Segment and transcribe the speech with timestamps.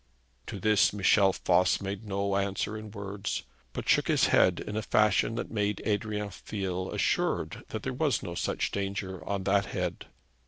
[0.47, 4.81] To this Michel Voss made no answer in words, but shook his head in a
[4.81, 8.33] fashion that made Adrian feel assured that there was no
[8.71, 10.07] danger on that head.